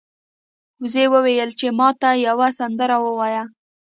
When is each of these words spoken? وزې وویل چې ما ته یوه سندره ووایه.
وزې 0.81 1.05
وویل 1.13 1.49
چې 1.59 1.67
ما 1.79 1.89
ته 2.01 2.09
یوه 2.27 2.47
سندره 2.59 2.97
ووایه. 3.03 3.43